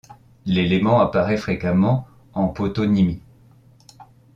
[0.47, 3.21] L'élément apparaît fréquemment en toponymie.